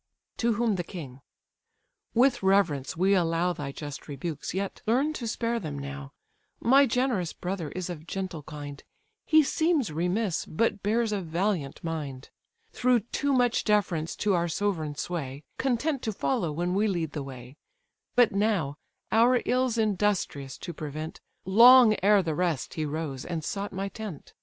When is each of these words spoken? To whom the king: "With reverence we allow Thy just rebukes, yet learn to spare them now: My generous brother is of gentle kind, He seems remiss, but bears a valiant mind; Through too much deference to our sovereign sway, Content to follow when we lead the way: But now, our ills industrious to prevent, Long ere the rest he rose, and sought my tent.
To 0.37 0.53
whom 0.53 0.77
the 0.77 0.83
king: 0.83 1.21
"With 2.15 2.41
reverence 2.41 2.97
we 2.97 3.13
allow 3.13 3.53
Thy 3.53 3.71
just 3.71 4.07
rebukes, 4.07 4.51
yet 4.51 4.81
learn 4.87 5.13
to 5.13 5.27
spare 5.27 5.59
them 5.59 5.77
now: 5.77 6.11
My 6.59 6.87
generous 6.87 7.33
brother 7.33 7.69
is 7.73 7.87
of 7.87 8.07
gentle 8.07 8.41
kind, 8.41 8.83
He 9.27 9.43
seems 9.43 9.91
remiss, 9.91 10.43
but 10.47 10.81
bears 10.81 11.11
a 11.11 11.21
valiant 11.21 11.83
mind; 11.83 12.31
Through 12.71 13.01
too 13.11 13.31
much 13.31 13.63
deference 13.63 14.15
to 14.25 14.33
our 14.33 14.47
sovereign 14.47 14.95
sway, 14.95 15.43
Content 15.59 16.01
to 16.01 16.11
follow 16.11 16.51
when 16.51 16.73
we 16.73 16.87
lead 16.87 17.11
the 17.11 17.21
way: 17.21 17.55
But 18.15 18.31
now, 18.31 18.77
our 19.11 19.39
ills 19.45 19.77
industrious 19.77 20.57
to 20.57 20.73
prevent, 20.73 21.21
Long 21.45 21.95
ere 22.01 22.23
the 22.23 22.33
rest 22.33 22.73
he 22.73 22.85
rose, 22.85 23.23
and 23.23 23.43
sought 23.43 23.71
my 23.71 23.87
tent. 23.87 24.33